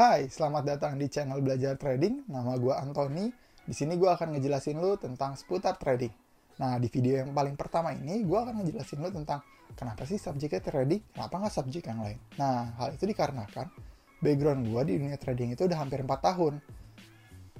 Hai, 0.00 0.32
selamat 0.32 0.64
datang 0.64 0.96
di 0.96 1.12
channel 1.12 1.44
Belajar 1.44 1.76
Trading. 1.76 2.24
Nama 2.24 2.56
gue 2.56 2.72
Anthony. 2.72 3.28
Di 3.68 3.76
sini 3.76 4.00
gue 4.00 4.08
akan 4.08 4.32
ngejelasin 4.32 4.80
lu 4.80 4.96
tentang 4.96 5.36
seputar 5.36 5.76
trading. 5.76 6.08
Nah, 6.56 6.80
di 6.80 6.88
video 6.88 7.20
yang 7.20 7.36
paling 7.36 7.52
pertama 7.52 7.92
ini, 7.92 8.24
gue 8.24 8.32
akan 8.32 8.64
ngejelasin 8.64 8.96
lu 8.96 9.12
tentang 9.12 9.44
kenapa 9.76 10.08
sih 10.08 10.16
subjeknya 10.16 10.64
trading, 10.64 11.04
kenapa 11.12 11.44
nggak 11.44 11.52
subjek 11.52 11.84
yang 11.84 12.00
lain. 12.00 12.16
Nah, 12.40 12.72
hal 12.80 12.96
itu 12.96 13.04
dikarenakan 13.12 13.68
background 14.24 14.72
gue 14.72 14.82
di 14.88 14.92
dunia 15.04 15.20
trading 15.20 15.52
itu 15.52 15.68
udah 15.68 15.76
hampir 15.84 16.00
4 16.00 16.08
tahun. 16.08 16.64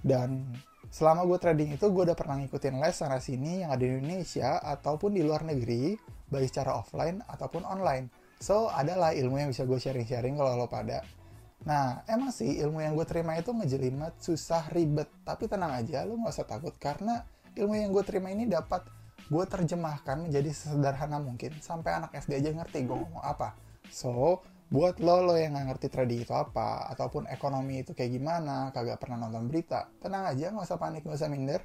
Dan 0.01 0.49
selama 0.89 1.29
gue 1.29 1.37
trading 1.37 1.77
itu, 1.77 1.93
gue 1.93 2.03
udah 2.09 2.17
pernah 2.17 2.41
ngikutin 2.41 2.81
les 2.81 2.97
sana-sini 2.97 3.69
yang 3.69 3.77
ada 3.77 3.85
di 3.85 4.01
Indonesia 4.01 4.57
ataupun 4.65 5.13
di 5.13 5.21
luar 5.21 5.45
negeri, 5.45 5.93
baik 6.33 6.49
secara 6.49 6.81
offline 6.81 7.21
ataupun 7.21 7.69
online. 7.69 8.09
So, 8.41 8.73
adalah 8.73 9.13
ilmu 9.13 9.37
yang 9.37 9.53
bisa 9.53 9.69
gue 9.69 9.77
sharing-sharing 9.77 10.41
kalau 10.41 10.57
lo 10.57 10.65
pada. 10.73 11.20
Nah, 11.69 12.01
emang 12.09 12.33
sih 12.33 12.57
ilmu 12.61 12.81
yang 12.81 12.97
gue 12.97 13.05
terima 13.05 13.37
itu 13.37 13.53
ngejelimet, 13.53 14.17
susah, 14.21 14.73
ribet. 14.73 15.09
Tapi 15.25 15.45
tenang 15.45 15.77
aja, 15.77 16.09
lo 16.09 16.17
gak 16.25 16.33
usah 16.33 16.49
takut. 16.49 16.73
Karena 16.81 17.21
ilmu 17.53 17.77
yang 17.77 17.93
gue 17.93 18.05
terima 18.05 18.33
ini 18.33 18.49
dapat 18.49 18.89
gue 19.29 19.45
terjemahkan 19.45 20.25
menjadi 20.25 20.49
sesederhana 20.51 21.21
mungkin. 21.21 21.53
Sampai 21.61 22.01
anak 22.01 22.17
SD 22.17 22.41
aja 22.41 22.51
ngerti 22.57 22.89
gue 22.89 22.97
ngomong 22.97 23.21
apa. 23.21 23.53
So, 23.93 24.41
buat 24.73 25.03
lo, 25.03 25.21
lo 25.21 25.35
yang 25.37 25.59
gak 25.59 25.67
ngerti 25.77 25.87
trading 25.93 26.25
itu 26.25 26.33
apa, 26.33 26.89
ataupun 26.95 27.27
ekonomi 27.29 27.83
itu 27.85 27.93
kayak 27.93 28.15
gimana, 28.17 28.71
kagak 28.71 29.03
pernah 29.03 29.27
nonton 29.27 29.51
berita, 29.51 29.91
tenang 30.01 30.31
aja, 30.31 30.55
gak 30.55 30.65
usah 30.65 30.79
panik, 30.81 31.05
gak 31.05 31.19
usah 31.19 31.29
minder. 31.29 31.61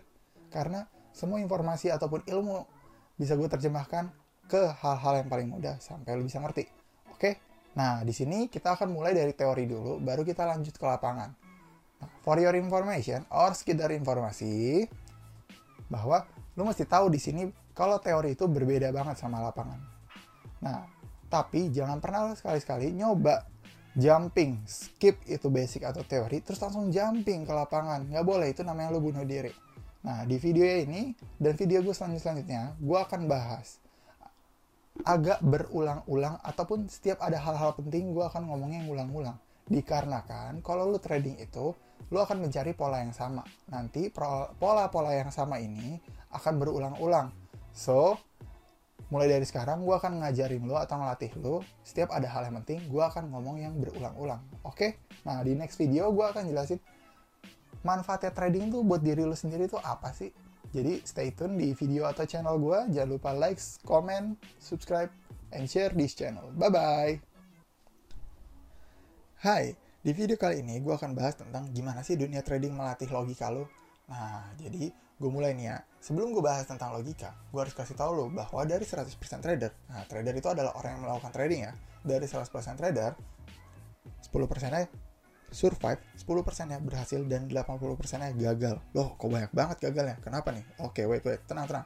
Karena 0.49 0.89
semua 1.15 1.39
informasi 1.39 1.93
ataupun 1.93 2.27
ilmu 2.27 2.67
bisa 3.15 3.39
gue 3.39 3.47
terjemahkan 3.47 4.11
ke 4.45 4.61
hal-hal 4.83 5.23
yang 5.23 5.29
paling 5.31 5.47
mudah 5.47 5.79
sampai 5.79 6.19
lo 6.19 6.25
bisa 6.27 6.43
ngerti. 6.43 6.67
Oke? 7.15 7.54
Nah, 7.75 8.07
di 8.07 8.15
sini 8.15 8.47
kita 8.47 8.79
akan 8.79 8.87
mulai 8.87 9.11
dari 9.11 9.35
teori 9.35 9.67
dulu, 9.67 9.99
baru 9.99 10.23
kita 10.23 10.47
lanjut 10.47 10.79
ke 10.79 10.85
lapangan. 10.87 11.35
Nah, 11.99 12.09
for 12.23 12.39
your 12.39 12.55
information, 12.55 13.27
or 13.27 13.51
sekedar 13.51 13.91
informasi, 13.91 14.87
bahwa 15.91 16.23
lu 16.55 16.63
mesti 16.63 16.87
tahu 16.87 17.11
di 17.11 17.19
sini 17.19 17.51
kalau 17.75 17.99
teori 17.99 18.33
itu 18.33 18.47
berbeda 18.47 18.95
banget 18.95 19.19
sama 19.19 19.43
lapangan. 19.43 19.79
Nah, 20.63 20.87
tapi 21.27 21.67
jangan 21.67 21.99
pernah 21.99 22.31
sekali-sekali 22.31 22.95
nyoba 22.95 23.43
jumping, 23.95 24.63
skip 24.63 25.19
itu 25.27 25.51
basic 25.51 25.83
atau 25.83 26.03
teori, 26.03 26.39
terus 26.39 26.63
langsung 26.63 26.87
jumping 26.91 27.43
ke 27.43 27.51
lapangan. 27.51 28.07
Nggak 28.07 28.23
boleh, 28.23 28.47
itu 28.55 28.63
namanya 28.63 28.95
lu 28.95 29.03
bunuh 29.03 29.27
diri. 29.27 29.51
Nah, 30.07 30.23
di 30.23 30.39
video 30.39 30.63
ini 30.63 31.11
dan 31.35 31.59
video 31.59 31.83
gue 31.83 31.91
selanjutnya, 31.91 32.71
gue 32.79 32.99
akan 33.03 33.27
bahas 33.27 33.83
agak 35.03 35.43
berulang-ulang 35.43 36.39
ataupun 36.39 36.87
setiap 36.87 37.19
ada 37.19 37.35
hal-hal 37.35 37.75
penting 37.75 38.15
gue 38.15 38.23
akan 38.23 38.47
ngomongnya 38.47 38.85
yang 38.85 38.89
ulang-ulang. 38.95 39.37
Dikarenakan 39.67 40.63
kalau 40.63 40.87
lu 40.87 41.01
trading 41.01 41.35
itu 41.41 41.75
lu 42.13 42.17
akan 42.21 42.47
mencari 42.47 42.71
pola 42.71 43.03
yang 43.03 43.11
sama. 43.11 43.43
Nanti 43.67 44.07
pola-pola 44.55 45.11
yang 45.11 45.33
sama 45.33 45.59
ini 45.59 45.99
akan 46.31 46.53
berulang-ulang. 46.61 47.33
So 47.75 48.15
mulai 49.11 49.29
dari 49.29 49.45
sekarang 49.45 49.83
gue 49.83 49.93
akan 49.93 50.23
ngajarin 50.23 50.63
lu 50.65 50.73
atau 50.79 50.97
ngelatih 50.97 51.31
lu 51.37 51.61
setiap 51.85 52.09
ada 52.09 52.25
hal 52.25 52.49
yang 52.49 52.57
penting 52.63 52.89
gue 52.89 53.03
akan 53.03 53.29
ngomong 53.29 53.59
yang 53.59 53.73
berulang-ulang. 53.75 54.41
Oke? 54.63 54.71
Okay? 54.71 54.91
nah 55.25 55.41
di 55.41 55.57
next 55.57 55.81
video 55.81 56.13
gue 56.13 56.25
akan 56.25 56.45
jelasin 56.45 56.77
manfaatnya 57.81 58.33
trading 58.33 58.69
tuh 58.69 58.81
buat 58.81 59.01
diri 59.01 59.25
lu 59.25 59.33
sendiri 59.33 59.65
tuh 59.65 59.81
apa 59.81 60.13
sih 60.13 60.29
jadi 60.75 60.99
stay 61.07 61.31
tune 61.31 61.55
di 61.55 61.71
video 61.71 62.03
atau 62.03 62.27
channel 62.27 62.59
gue. 62.59 62.91
Jangan 62.91 63.09
lupa 63.15 63.31
like, 63.31 63.63
comment, 63.87 64.35
subscribe, 64.59 65.07
and 65.55 65.71
share 65.71 65.95
this 65.95 66.11
channel. 66.11 66.51
Bye-bye. 66.51 67.15
Hai, 69.39 69.71
di 70.03 70.11
video 70.11 70.35
kali 70.35 70.59
ini 70.59 70.83
gue 70.83 70.91
akan 70.91 71.15
bahas 71.15 71.39
tentang 71.39 71.71
gimana 71.71 72.03
sih 72.03 72.19
dunia 72.19 72.43
trading 72.43 72.75
melatih 72.75 73.07
logika 73.07 73.47
lo. 73.47 73.71
Nah, 74.11 74.51
jadi 74.59 74.91
gue 74.91 75.29
mulai 75.31 75.55
nih 75.55 75.71
ya. 75.71 75.77
Sebelum 76.03 76.35
gue 76.35 76.43
bahas 76.43 76.67
tentang 76.67 76.91
logika, 76.91 77.31
gue 77.55 77.59
harus 77.63 77.71
kasih 77.71 77.95
tau 77.95 78.11
lo 78.11 78.27
bahwa 78.27 78.67
dari 78.67 78.83
100% 78.83 79.15
trader, 79.39 79.71
nah 79.87 80.03
trader 80.03 80.35
itu 80.35 80.51
adalah 80.51 80.75
orang 80.75 80.99
yang 80.99 81.01
melakukan 81.07 81.31
trading 81.31 81.71
ya. 81.71 81.73
Dari 82.03 82.27
100% 82.27 82.51
trader, 82.75 83.15
10%-nya 84.27 84.91
survive 85.51 86.01
10% 86.17 86.71
nya 86.71 86.77
berhasil 86.81 87.21
dan 87.25 87.47
80% 87.47 88.21
nya 88.21 88.29
gagal. 88.33 88.81
Loh 88.95 89.13
kok 89.17 89.29
banyak 89.29 89.51
banget 89.53 89.77
gagalnya? 89.89 90.17
Kenapa 90.21 90.51
nih? 90.51 90.65
Oke 90.81 91.05
wait 91.05 91.23
wait 91.25 91.41
tenang 91.45 91.69
tenang. 91.69 91.85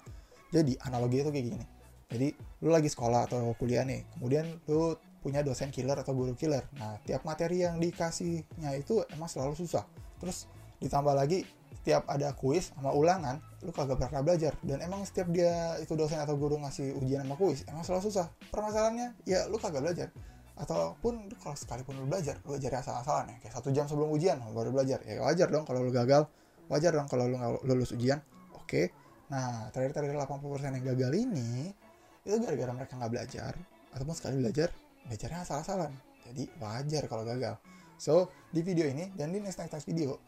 Jadi 0.49 0.73
analogi 0.85 1.21
itu 1.21 1.29
kayak 1.29 1.45
gini. 1.53 1.65
Jadi 2.09 2.27
lu 2.65 2.69
lagi 2.73 2.89
sekolah 2.89 3.29
atau 3.29 3.53
kuliah 3.59 3.85
nih 3.85 4.01
kemudian 4.17 4.45
lu 4.65 4.97
punya 5.19 5.43
dosen 5.43 5.69
killer 5.69 5.99
atau 5.99 6.15
guru 6.15 6.33
killer. 6.33 6.65
Nah 6.79 6.97
tiap 7.05 7.27
materi 7.27 7.61
yang 7.67 7.77
dikasihnya 7.77 8.73
itu 8.79 9.03
emang 9.13 9.29
selalu 9.29 9.53
susah. 9.53 9.85
Terus 10.17 10.49
ditambah 10.79 11.13
lagi 11.13 11.45
setiap 11.79 12.03
ada 12.11 12.35
kuis 12.35 12.75
sama 12.75 12.91
ulangan 12.91 13.39
lu 13.61 13.69
kagak 13.69 14.01
pernah 14.01 14.23
belajar. 14.25 14.57
Dan 14.65 14.81
emang 14.81 15.05
setiap 15.05 15.29
dia 15.29 15.77
itu 15.77 15.93
dosen 15.93 16.17
atau 16.17 16.33
guru 16.39 16.57
ngasih 16.57 16.97
ujian 16.97 17.27
sama 17.27 17.35
kuis 17.37 17.61
emang 17.69 17.85
selalu 17.85 18.09
susah. 18.09 18.27
Permasalahannya 18.49 19.13
ya 19.29 19.45
lu 19.45 19.61
kagak 19.61 19.85
belajar 19.85 20.09
ataupun 20.59 21.31
kalau 21.39 21.55
sekalipun 21.55 21.95
lu 21.95 22.05
belajar 22.11 22.35
lu 22.43 22.55
belajar 22.55 22.83
asal-asalan 22.83 23.31
ya. 23.31 23.37
Kayak 23.47 23.53
satu 23.55 23.69
jam 23.71 23.87
sebelum 23.87 24.11
ujian 24.11 24.37
baru 24.51 24.75
belajar. 24.75 24.99
Ya 25.07 25.23
wajar 25.23 25.47
dong 25.47 25.63
kalau 25.63 25.81
lu 25.81 25.91
gagal. 25.95 26.27
Wajar 26.67 26.91
dong 26.91 27.07
kalau 27.07 27.25
lu 27.31 27.39
nggak 27.39 27.63
lulus 27.63 27.95
ujian. 27.95 28.19
Oke. 28.53 28.91
Nah 29.31 29.71
terakhir-terakhir 29.71 30.19
80% 30.19 30.75
yang 30.75 30.85
gagal 30.93 31.11
ini 31.15 31.71
itu 32.27 32.35
gara-gara 32.43 32.71
mereka 32.75 32.93
nggak 32.99 33.11
belajar 33.15 33.53
ataupun 33.95 34.13
sekali 34.13 34.35
belajar 34.43 34.69
belajarnya 35.07 35.39
asal-asalan. 35.47 35.91
Jadi 36.27 36.43
wajar 36.59 37.03
kalau 37.07 37.23
gagal. 37.23 37.55
So 37.95 38.27
di 38.51 38.59
video 38.59 38.83
ini 38.85 39.15
dan 39.15 39.31
di 39.31 39.39
next 39.39 39.63
next, 39.63 39.79
next 39.79 39.87
video 39.87 40.19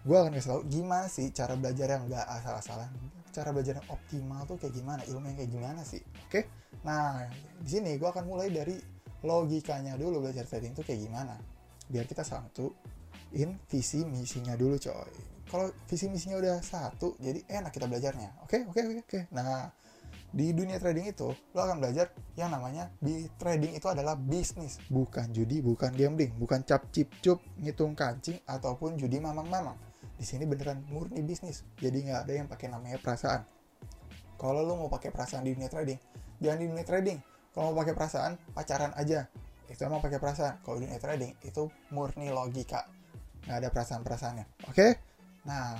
gue 0.00 0.16
akan 0.16 0.32
kasih 0.32 0.48
tau 0.48 0.62
gimana 0.64 1.06
sih 1.12 1.28
cara 1.28 1.52
belajar 1.60 1.92
yang 1.92 2.08
nggak 2.08 2.24
asal-asalan. 2.40 2.88
Cara 3.30 3.52
belajar 3.52 3.78
yang 3.78 3.88
optimal 3.92 4.48
tuh 4.48 4.56
kayak 4.56 4.74
gimana? 4.80 5.04
Ilmu 5.04 5.28
yang 5.28 5.36
kayak 5.36 5.52
gimana 5.52 5.80
sih? 5.84 6.00
Oke. 6.24 6.48
Nah 6.88 7.28
di 7.60 7.68
sini 7.68 8.00
gue 8.00 8.08
akan 8.08 8.24
mulai 8.24 8.48
dari 8.48 8.80
logikanya 9.20 9.96
dulu 10.00 10.24
belajar 10.24 10.48
trading 10.48 10.72
itu 10.72 10.82
kayak 10.84 11.00
gimana? 11.04 11.34
Biar 11.90 12.06
kita 12.06 12.24
in 13.34 13.58
visi 13.70 14.02
misinya 14.02 14.58
dulu 14.58 14.78
coy. 14.78 15.14
Kalau 15.50 15.66
visi 15.86 16.06
misinya 16.06 16.38
udah 16.38 16.56
satu 16.62 17.18
jadi 17.18 17.42
enak 17.46 17.74
kita 17.74 17.86
belajarnya. 17.90 18.42
Oke 18.46 18.62
okay, 18.62 18.70
oke 18.70 18.80
okay, 18.80 18.84
oke. 18.86 19.06
Okay, 19.06 19.22
nah 19.34 19.70
di 20.30 20.54
dunia 20.54 20.78
trading 20.78 21.10
itu 21.10 21.26
lo 21.34 21.60
akan 21.66 21.82
belajar 21.82 22.14
yang 22.38 22.54
namanya 22.54 22.86
di 23.02 23.26
trading 23.38 23.74
itu 23.74 23.86
adalah 23.90 24.14
bisnis. 24.14 24.78
Bukan 24.86 25.34
judi 25.34 25.58
bukan 25.62 25.90
gambling 25.94 26.34
bukan 26.38 26.62
cap 26.62 26.90
cip 26.94 27.10
cup 27.18 27.42
ngitung 27.58 27.98
kancing 27.98 28.38
ataupun 28.46 28.94
judi 28.94 29.18
mamang 29.18 29.46
mamang 29.50 29.78
di 30.14 30.22
sini 30.26 30.46
beneran 30.46 30.86
murni 30.90 31.22
bisnis. 31.26 31.66
Jadi 31.78 32.10
nggak 32.10 32.20
ada 32.26 32.32
yang 32.32 32.46
pakai 32.46 32.66
namanya 32.70 32.98
perasaan. 33.02 33.42
Kalau 34.38 34.62
lo 34.64 34.78
mau 34.78 34.90
pakai 34.90 35.10
perasaan 35.10 35.44
di 35.44 35.52
dunia 35.54 35.68
trading 35.70 35.98
jangan 36.40 36.58
di 36.58 36.66
dunia 36.72 36.86
trading 36.88 37.18
kalau 37.54 37.74
mau 37.74 37.82
pakai 37.82 37.94
perasaan 37.94 38.32
pacaran 38.54 38.92
aja. 38.94 39.26
Itu 39.70 39.86
emang 39.86 40.02
pakai 40.02 40.18
perasaan. 40.18 40.62
Kalau 40.66 40.82
dunia 40.82 40.98
trading 40.98 41.34
itu 41.46 41.70
murni 41.94 42.30
logika. 42.30 42.86
Nggak 43.46 43.56
ada 43.56 43.68
perasaan 43.72 44.02
perasaannya 44.04 44.46
oke? 44.68 44.76
Okay? 44.76 44.90
nah 45.40 45.72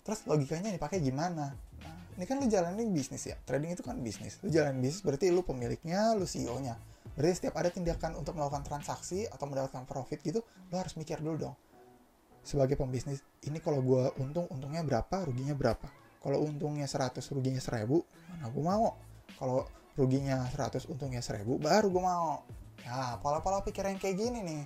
terus 0.00 0.24
logikanya 0.24 0.72
dipakai 0.72 1.04
gimana? 1.04 1.52
Nah, 1.52 1.96
ini 2.16 2.24
kan 2.24 2.40
lu 2.40 2.48
jalanin 2.48 2.88
bisnis 2.90 3.28
ya. 3.28 3.36
Trading 3.44 3.76
itu 3.76 3.84
kan 3.84 4.00
bisnis. 4.00 4.40
Lu 4.40 4.48
jalanin 4.48 4.80
bisnis 4.80 5.04
berarti 5.04 5.28
lu 5.28 5.44
pemiliknya 5.44 6.16
lu 6.16 6.24
CEO 6.24 6.56
nya 6.62 6.78
berarti 7.12 7.44
setiap 7.44 7.60
ada 7.60 7.68
tindakan 7.68 8.16
untuk 8.16 8.32
melakukan 8.36 8.64
transaksi 8.64 9.28
atau 9.28 9.44
mendapatkan 9.44 9.84
profit 9.84 10.24
gitu 10.24 10.40
lu 10.72 10.74
harus 10.76 10.96
mikir 10.96 11.20
dulu 11.20 11.48
dong. 11.48 11.56
Sebagai 12.42 12.74
pembisnis 12.74 13.22
ini 13.46 13.62
kalau 13.62 13.84
gue 13.84 14.02
untung 14.18 14.48
untungnya 14.50 14.82
berapa 14.82 15.28
ruginya 15.28 15.54
berapa? 15.54 15.86
Kalau 16.22 16.38
untungnya 16.42 16.88
100 16.88 17.20
ruginya 17.34 17.60
1000 17.60 17.84
mana 18.32 18.46
gue 18.48 18.64
mau? 18.64 18.96
Kalau 19.36 19.68
ruginya 19.96 20.48
100 20.48 20.88
untungnya 20.88 21.20
1000 21.20 21.44
baru 21.60 21.86
gue 21.92 22.02
mau. 22.02 22.42
Ya 22.82 23.16
pola-pola 23.22 23.62
pikiran 23.62 23.94
kayak 24.00 24.16
gini 24.18 24.40
nih 24.42 24.62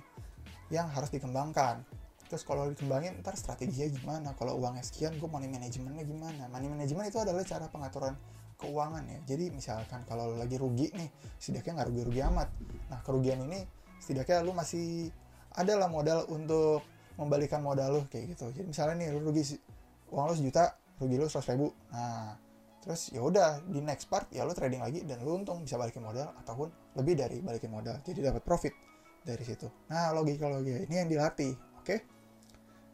yang 0.73 0.89
harus 0.91 1.11
dikembangkan. 1.13 1.85
Terus 2.27 2.43
kalau 2.43 2.67
dikembangin 2.67 3.23
ntar 3.23 3.39
strateginya 3.39 3.87
gimana? 3.87 4.29
Kalau 4.35 4.59
uangnya 4.59 4.83
sekian 4.83 5.15
gue 5.15 5.29
money 5.31 5.47
manajemennya 5.47 6.03
gimana? 6.03 6.51
Money 6.51 6.67
management 6.67 7.07
itu 7.07 7.19
adalah 7.23 7.43
cara 7.47 7.71
pengaturan 7.71 8.19
keuangan 8.59 9.03
ya. 9.07 9.19
Jadi 9.23 9.53
misalkan 9.53 10.03
kalau 10.03 10.35
lagi 10.35 10.59
rugi 10.59 10.91
nih 10.91 11.09
setidaknya 11.39 11.71
nggak 11.81 11.87
rugi-rugi 11.93 12.21
amat. 12.27 12.49
Nah 12.91 12.99
kerugian 13.05 13.39
ini 13.47 13.63
setidaknya 14.01 14.43
lu 14.43 14.51
masih 14.51 15.13
ada 15.55 15.73
lah 15.79 15.87
modal 15.87 16.27
untuk 16.27 16.83
membalikan 17.15 17.63
modal 17.63 17.95
lu 17.95 18.01
kayak 18.11 18.35
gitu. 18.35 18.51
Jadi 18.51 18.67
misalnya 18.67 18.95
nih 19.07 19.07
lu 19.15 19.23
rugi 19.31 19.55
uang 20.11 20.25
lu 20.27 20.35
sejuta 20.35 20.75
rugi 20.99 21.15
lu 21.15 21.31
seratus 21.31 21.53
ribu. 21.53 21.71
Nah 21.93 22.35
terus 22.83 23.11
ya 23.11 23.19
udah 23.19 23.61
di 23.67 23.83
next 23.83 24.07
part 24.07 24.29
ya 24.31 24.47
lo 24.47 24.53
trading 24.53 24.79
lagi 24.79 25.03
dan 25.03 25.19
lo 25.25 25.35
untung 25.35 25.65
bisa 25.65 25.75
balikin 25.75 26.05
modal 26.05 26.31
ataupun 26.39 26.71
lebih 26.95 27.17
dari 27.17 27.43
balikin 27.43 27.73
modal 27.73 27.99
jadi 28.05 28.31
dapat 28.31 28.41
profit 28.45 28.73
dari 29.25 29.43
situ 29.43 29.67
nah 29.91 30.15
logika 30.15 30.47
logika 30.47 30.87
ini 30.87 30.95
yang 30.95 31.09
dilatih 31.09 31.53
oke 31.53 31.83
okay? 31.83 31.99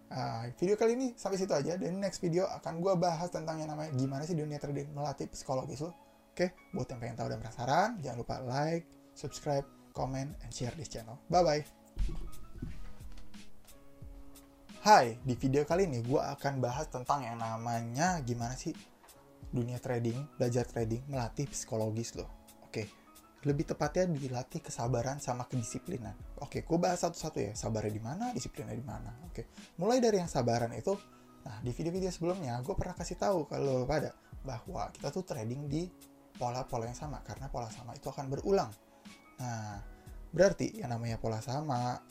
nah, 0.10 0.50
video 0.58 0.76
kali 0.80 0.98
ini 0.98 1.08
sampai 1.14 1.38
situ 1.38 1.54
aja 1.54 1.78
dan 1.78 2.02
next 2.02 2.24
video 2.24 2.50
akan 2.50 2.82
gue 2.82 2.94
bahas 2.98 3.30
tentang 3.30 3.62
yang 3.62 3.70
namanya 3.70 3.94
gimana 3.94 4.24
sih 4.26 4.34
dunia 4.34 4.58
trading 4.58 4.90
melatih 4.96 5.30
psikologis 5.30 5.84
lo 5.86 5.94
oke 5.94 5.96
okay? 6.34 6.50
buat 6.74 6.90
yang 6.90 7.00
pengen 7.04 7.16
tahu 7.20 7.28
dan 7.30 7.38
penasaran 7.38 7.90
jangan 8.02 8.18
lupa 8.18 8.36
like 8.44 8.90
subscribe 9.14 9.68
comment 9.94 10.34
and 10.42 10.50
share 10.50 10.74
this 10.74 10.90
channel 10.90 11.22
bye 11.30 11.46
bye 11.46 11.62
Hai, 14.84 15.16
di 15.24 15.32
video 15.40 15.64
kali 15.64 15.88
ini 15.88 16.04
gue 16.04 16.20
akan 16.20 16.60
bahas 16.60 16.92
tentang 16.92 17.24
yang 17.24 17.40
namanya 17.40 18.20
gimana 18.20 18.52
sih 18.52 18.76
dunia 19.54 19.78
trading, 19.78 20.18
belajar 20.36 20.66
trading, 20.66 21.06
melatih 21.06 21.46
psikologis 21.46 22.18
lo. 22.18 22.26
Oke, 22.66 22.90
lebih 23.46 23.70
tepatnya 23.70 24.10
dilatih 24.10 24.66
kesabaran 24.66 25.22
sama 25.22 25.46
kedisiplinan. 25.46 26.18
Oke, 26.42 26.66
gue 26.66 26.78
bahas 26.82 27.06
satu-satu 27.06 27.38
ya, 27.38 27.54
sabarnya 27.54 27.94
di 27.94 28.02
mana, 28.02 28.26
disiplinnya 28.34 28.74
di 28.74 28.84
mana. 28.84 29.14
Oke, 29.30 29.54
mulai 29.78 30.02
dari 30.02 30.18
yang 30.18 30.28
sabaran 30.28 30.74
itu, 30.74 30.98
nah 31.46 31.62
di 31.62 31.70
video-video 31.70 32.10
sebelumnya 32.10 32.58
gue 32.66 32.74
pernah 32.74 32.98
kasih 32.98 33.22
tahu 33.22 33.46
kalau 33.46 33.86
pada 33.86 34.18
bahwa 34.42 34.90
kita 34.92 35.14
tuh 35.14 35.24
trading 35.24 35.70
di 35.70 35.88
pola-pola 36.36 36.90
yang 36.90 36.98
sama 36.98 37.22
karena 37.22 37.48
pola 37.48 37.70
sama 37.70 37.94
itu 37.94 38.10
akan 38.10 38.26
berulang. 38.28 38.74
Nah, 39.38 39.78
berarti 40.34 40.82
yang 40.82 40.90
namanya 40.90 41.22
pola 41.22 41.38
sama 41.40 42.02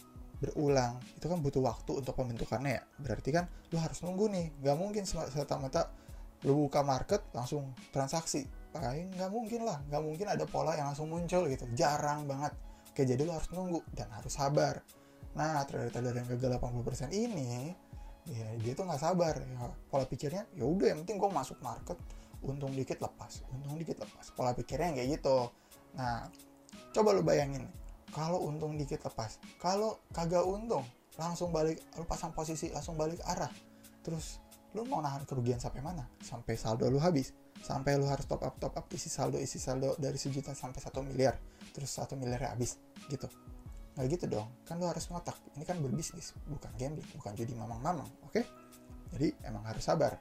berulang 0.43 0.99
itu 1.15 1.27
kan 1.31 1.39
butuh 1.39 1.63
waktu 1.63 2.03
untuk 2.03 2.19
pembentukannya 2.19 2.83
ya 2.83 2.83
berarti 2.99 3.31
kan 3.31 3.47
lu 3.71 3.79
harus 3.79 4.03
nunggu 4.03 4.27
nih 4.27 4.51
nggak 4.59 4.75
mungkin 4.75 5.07
serta 5.07 5.55
merta 5.63 5.95
lu 6.43 6.67
buka 6.67 6.83
market 6.83 7.23
langsung 7.35 7.71
transaksi. 7.95 8.47
Paling 8.73 9.13
nggak 9.15 9.31
mungkin 9.31 9.69
lah 9.69 9.79
nggak 9.87 10.03
mungkin 10.03 10.27
ada 10.33 10.45
pola 10.49 10.73
yang 10.75 10.91
langsung 10.91 11.13
muncul 11.13 11.47
gitu. 11.47 11.69
Jarang 11.77 12.25
banget. 12.25 12.53
Oke 12.93 13.05
jadi 13.05 13.21
lu 13.25 13.33
harus 13.33 13.49
nunggu 13.53 13.81
dan 13.93 14.09
harus 14.11 14.33
sabar. 14.33 14.81
Nah 15.37 15.65
trader-trader 15.65 16.13
yang 16.13 16.29
gagal 16.37 16.61
80% 16.61 17.13
ini 17.13 17.73
ya 18.29 18.47
dia 18.63 18.73
tuh 18.73 18.87
nggak 18.87 19.03
sabar. 19.03 19.35
Ya, 19.39 19.69
pola 19.93 20.05
pikirnya 20.09 20.49
ya 20.57 20.65
udah 20.65 20.95
yang 20.95 21.01
penting 21.05 21.21
gue 21.21 21.31
masuk 21.31 21.59
market. 21.61 21.97
Untung 22.43 22.75
dikit 22.75 22.99
lepas 22.99 23.47
untung 23.55 23.79
dikit 23.79 24.03
lepas. 24.03 24.35
Pola 24.35 24.51
pikirnya 24.57 24.99
kayak 24.99 25.21
gitu. 25.21 25.53
Nah 25.95 26.27
coba 26.97 27.13
lu 27.13 27.23
bayangin 27.23 27.69
kalau 28.13 28.45
untung 28.45 28.77
dikit 28.77 29.01
lepas 29.05 29.41
kalau 29.57 30.01
kagak 30.13 30.45
untung 30.45 30.85
langsung 31.21 31.53
balik 31.53 31.81
lu 31.97 32.09
pasang 32.09 32.33
posisi 32.33 32.73
langsung 32.73 32.97
balik 32.97 33.21
arah. 33.29 33.53
Terus 34.01 34.41
lu 34.73 34.89
mau 34.89 35.05
nahan 35.05 35.29
kerugian 35.29 35.61
sampai 35.61 35.85
mana? 35.85 36.09
Sampai 36.25 36.57
saldo 36.57 36.89
lu 36.89 36.97
habis. 36.97 37.37
Sampai 37.63 37.95
lu 38.01 38.09
harus 38.09 38.25
top 38.25 38.43
up 38.43 38.57
top 38.59 38.75
up 38.75 38.87
isi 38.91 39.13
saldo 39.13 39.37
isi 39.39 39.61
saldo 39.61 39.95
dari 40.01 40.17
sejuta 40.17 40.57
sampai 40.57 40.81
satu 40.81 41.05
miliar. 41.05 41.37
Terus 41.77 41.93
satu 41.93 42.17
miliar 42.17 42.53
habis 42.53 42.81
gitu. 43.13 43.29
Nggak 43.95 44.07
gitu 44.17 44.25
dong. 44.33 44.49
Kan 44.65 44.81
lu 44.81 44.89
harus 44.89 45.05
ngotak. 45.13 45.37
Ini 45.55 45.65
kan 45.69 45.77
berbisnis 45.79 46.33
bukan 46.49 46.73
gambling 46.81 47.07
bukan 47.17 47.33
jadi 47.37 47.53
mamang-mamang 47.53 48.09
oke? 48.25 48.33
Okay? 48.33 48.45
jadi 49.13 49.29
emang 49.45 49.63
harus 49.69 49.85
sabar. 49.85 50.17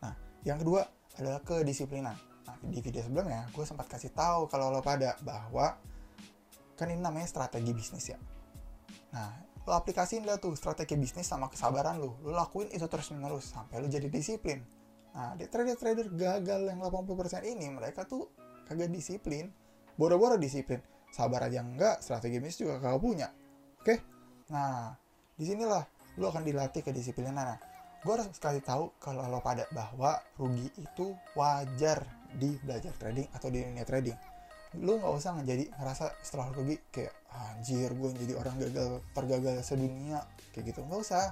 Nah 0.00 0.16
yang 0.48 0.56
kedua 0.56 0.88
adalah 1.20 1.44
kedisiplinan. 1.44 2.16
Nah 2.48 2.56
di 2.64 2.80
video 2.80 3.04
sebelumnya 3.04 3.46
gue 3.52 3.64
sempat 3.68 3.86
kasih 3.86 4.10
tahu 4.16 4.48
kalau 4.48 4.72
lo 4.72 4.80
pada 4.80 5.16
bahwa 5.20 5.76
kan 6.74 6.88
ini 6.90 7.04
namanya 7.04 7.28
strategi 7.28 7.70
bisnis 7.76 8.16
ya. 8.16 8.18
Nah 9.12 9.53
lo 9.64 9.72
aplikasiin 9.72 10.28
lah 10.28 10.36
tuh 10.36 10.52
strategi 10.56 10.94
bisnis 11.00 11.24
sama 11.24 11.48
kesabaran 11.48 11.96
lo 11.96 12.20
lo 12.20 12.36
lakuin 12.36 12.68
itu 12.68 12.84
terus 12.84 13.08
menerus 13.16 13.48
sampai 13.52 13.80
lo 13.80 13.88
jadi 13.88 14.12
disiplin. 14.12 14.60
Nah 15.16 15.32
di 15.38 15.48
trader-trader 15.48 16.12
gagal 16.12 16.60
yang 16.68 16.78
80% 16.84 17.48
ini 17.48 17.66
mereka 17.72 18.04
tuh 18.04 18.28
kagak 18.68 18.92
disiplin. 18.92 19.48
Boro-boro 19.94 20.36
disiplin. 20.36 20.82
Sabar 21.14 21.46
aja 21.46 21.62
enggak 21.64 22.02
strategi 22.04 22.42
bisnis 22.42 22.60
juga 22.66 22.82
kagak 22.82 23.00
punya. 23.00 23.28
Oke? 23.80 23.94
Nah 24.52 24.92
di 25.34 25.44
sinilah 25.48 25.82
lo 26.20 26.28
akan 26.28 26.44
dilatih 26.44 26.84
kedisiplinan. 26.84 27.32
Nah 27.32 27.56
gue 28.04 28.12
harus 28.12 28.28
kasih 28.36 28.60
tahu 28.60 28.92
kalau 29.00 29.24
lo 29.24 29.40
pada 29.40 29.64
bahwa 29.72 30.20
rugi 30.36 30.68
itu 30.76 31.16
wajar 31.32 32.04
di 32.36 32.58
belajar 32.60 32.92
trading 33.00 33.30
atau 33.32 33.48
di 33.48 33.64
dunia 33.64 33.86
trading 33.86 34.33
lu 34.82 34.98
nggak 34.98 35.12
usah 35.14 35.32
menjadi 35.36 35.70
ngerasa 35.78 36.10
setelah 36.24 36.50
rugi 36.50 36.80
kayak 36.90 37.14
anjir 37.30 37.90
gue 37.90 38.10
jadi 38.14 38.34
orang 38.38 38.54
gagal 38.58 39.02
tergagal 39.14 39.54
sedunia 39.62 40.22
kayak 40.54 40.74
gitu. 40.74 40.80
Nggak 40.86 41.00
usah. 41.02 41.24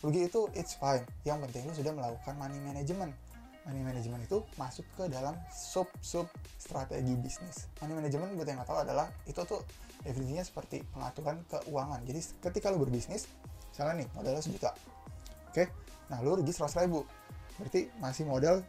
Rugi 0.00 0.32
itu 0.32 0.48
it's 0.56 0.76
fine. 0.76 1.04
Yang 1.28 1.48
penting 1.48 1.62
lu 1.68 1.74
sudah 1.76 1.92
melakukan 1.92 2.34
money 2.40 2.56
management. 2.60 3.12
Money 3.68 3.82
management 3.84 4.24
itu 4.24 4.40
masuk 4.56 4.88
ke 4.96 5.04
dalam 5.12 5.36
sub 5.52 5.88
sub 6.00 6.24
strategi 6.56 7.12
bisnis. 7.20 7.68
Money 7.84 8.00
management 8.00 8.32
buat 8.36 8.48
yang 8.48 8.58
nggak 8.60 8.68
tahu 8.68 8.80
adalah 8.80 9.12
itu 9.28 9.40
tuh 9.44 9.60
definisinya 10.00 10.44
seperti 10.44 10.80
pengaturan 10.96 11.44
keuangan. 11.52 12.00
Jadi 12.08 12.20
ketika 12.40 12.72
lu 12.72 12.80
berbisnis 12.80 13.28
misalnya 13.70 14.04
nih 14.04 14.08
modalnya 14.16 14.42
sejuta 14.42 14.72
oke? 15.52 15.54
Okay? 15.54 15.66
nah 16.08 16.18
lu 16.24 16.36
rugi 16.36 16.52
seratus 16.52 16.80
ribu. 16.80 17.04
Berarti 17.60 17.92
masih 18.00 18.24
modal 18.24 18.64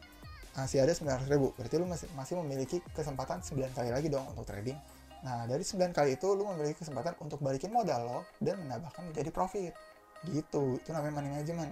masih 0.55 0.83
ada 0.83 0.91
900 0.91 1.31
ribu. 1.31 1.55
Berarti 1.55 1.75
lu 1.79 1.87
masih, 1.87 2.07
masih 2.11 2.35
memiliki 2.43 2.83
kesempatan 2.91 3.39
9 3.39 3.71
kali 3.71 3.89
lagi 3.89 4.07
dong 4.11 4.27
untuk 4.31 4.43
trading. 4.43 4.75
Nah 5.21 5.45
dari 5.47 5.63
9 5.63 5.95
kali 5.95 6.17
itu 6.19 6.27
lu 6.33 6.43
memiliki 6.51 6.81
kesempatan 6.83 7.15
untuk 7.21 7.39
balikin 7.39 7.71
modal 7.71 8.01
lo 8.03 8.19
dan 8.41 8.59
menambahkan 8.59 9.13
menjadi 9.13 9.29
profit. 9.31 9.73
Gitu. 10.27 10.81
Itu 10.81 10.89
namanya 10.91 11.21
money 11.21 11.29
management. 11.31 11.71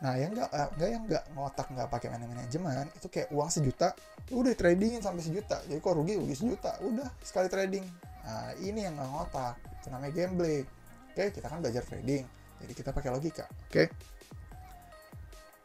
Nah 0.00 0.14
yang 0.18 0.32
enggak 0.34 0.50
enggak 0.50 0.88
yang 0.90 1.02
enggak 1.06 1.24
ngotak 1.36 1.66
enggak 1.70 1.88
pakai 1.92 2.08
money 2.10 2.26
management 2.26 2.88
itu 2.98 3.06
kayak 3.08 3.28
uang 3.30 3.48
sejuta 3.52 3.94
udah 4.32 4.54
tradingin 4.56 5.00
sampai 5.04 5.22
sejuta. 5.22 5.60
Jadi 5.68 5.78
kok 5.78 5.94
rugi 5.94 6.14
rugi 6.16 6.34
sejuta. 6.34 6.80
Udah 6.80 7.08
sekali 7.20 7.52
trading. 7.52 7.84
Nah 8.24 8.56
ini 8.64 8.86
yang 8.86 8.96
enggak 8.96 9.10
ngotak. 9.12 9.54
Itu 9.82 9.86
namanya 9.92 10.12
gambling. 10.16 10.64
Oke 11.12 11.24
kita 11.36 11.46
kan 11.52 11.58
belajar 11.60 11.82
trading. 11.84 12.24
Jadi 12.64 12.72
kita 12.72 12.90
pakai 12.96 13.10
logika. 13.12 13.44
Oke. 13.68 13.92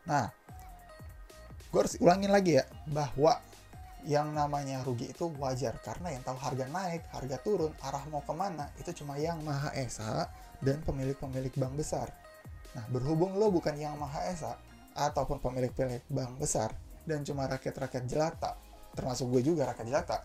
Nah 0.09 0.38
gue 1.69 1.79
harus 1.79 1.95
ulangin 2.01 2.33
lagi 2.33 2.57
ya 2.57 2.65
bahwa 2.89 3.37
yang 4.07 4.31
namanya 4.31 4.79
rugi 4.81 5.11
itu 5.11 5.27
wajar 5.37 5.75
karena 5.83 6.15
yang 6.15 6.23
tahu 6.23 6.39
harga 6.39 6.65
naik, 6.71 7.03
harga 7.11 7.37
turun, 7.43 7.75
arah 7.83 8.01
mau 8.07 8.23
ke 8.23 8.31
mana 8.31 8.71
itu 8.79 9.03
cuma 9.03 9.19
yang 9.19 9.43
maha 9.43 9.75
esa 9.75 10.31
dan 10.63 10.79
pemilik-pemilik 10.87 11.51
bank 11.53 11.73
besar. 11.75 12.07
Nah 12.73 12.85
berhubung 12.89 13.35
lo 13.35 13.51
bukan 13.51 13.75
yang 13.75 13.99
maha 13.99 14.23
esa 14.31 14.55
ataupun 14.95 15.43
pemilik-pemilik 15.43 16.03
bank 16.09 16.39
besar 16.39 16.71
dan 17.03 17.27
cuma 17.27 17.45
rakyat-rakyat 17.51 18.03
jelata, 18.07 18.55
termasuk 18.95 19.27
gue 19.35 19.51
juga 19.51 19.67
rakyat 19.67 19.87
jelata, 19.87 20.17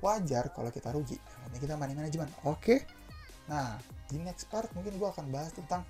wajar 0.00 0.48
kalau 0.50 0.72
kita 0.72 0.88
rugi. 0.90 1.18
Ini 1.52 1.58
kita 1.60 1.76
money 1.76 1.94
management, 1.94 2.32
oke? 2.48 2.76
Nah 3.52 3.76
di 4.08 4.16
next 4.24 4.48
part 4.48 4.72
mungkin 4.72 4.96
gue 4.96 5.08
akan 5.08 5.28
bahas 5.28 5.52
tentang 5.52 5.84